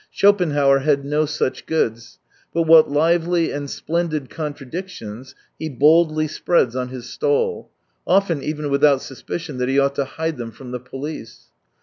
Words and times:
Schopenhauer 0.09 0.79
had 0.79 1.05
no 1.05 1.27
such 1.27 1.67
goods. 1.67 2.17
But 2.55 2.63
what 2.63 2.89
lively 2.89 3.51
and 3.51 3.69
splendid 3.69 4.31
contradictions 4.31 5.35
he 5.59 5.69
boldly 5.69 6.27
spreads 6.27 6.75
on 6.75 6.87
his 6.87 7.07
stall, 7.07 7.69
often 8.07 8.41
even 8.41 8.71
without 8.71 9.03
suspicion 9.03 9.59
that 9.59 9.69
he 9.69 9.77
ought 9.77 9.93
to 9.97 10.05
hide 10.05 10.37
them 10.37 10.49
from 10.49 10.71
the 10.71 10.79
police. 10.79 11.51